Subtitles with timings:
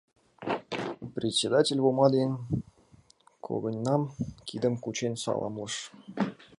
[1.15, 2.31] Председатель Вома ден
[3.45, 4.01] когыньнам
[4.47, 5.73] кидым кучен саламлыш.